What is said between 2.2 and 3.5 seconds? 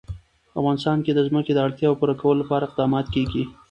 کولو لپاره اقدامات کېږي.